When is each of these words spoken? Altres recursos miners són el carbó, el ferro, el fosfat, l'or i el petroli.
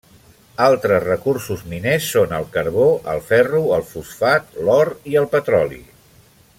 Altres 0.67 1.03
recursos 1.03 1.61
miners 1.73 2.07
són 2.15 2.33
el 2.39 2.47
carbó, 2.57 2.87
el 3.13 3.21
ferro, 3.29 3.61
el 3.79 3.85
fosfat, 3.93 4.49
l'or 4.67 4.95
i 5.13 5.19
el 5.23 5.29
petroli. 5.37 5.83